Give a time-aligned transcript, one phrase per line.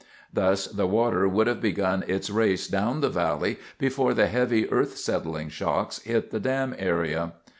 [0.33, 4.97] Thus the water would have begun its race down the valley before the heavy earth
[4.97, 7.33] settling shocks hit the dam area.